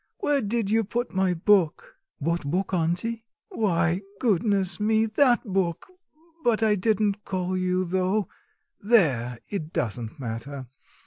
[0.17, 5.91] where did you put my book?" "What book, auntie?" "Why, goodness me, that book!
[6.43, 8.27] But I didn't call you though...
[8.79, 10.65] There, it doesn't matter.